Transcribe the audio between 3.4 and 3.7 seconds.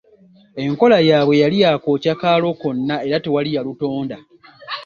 ya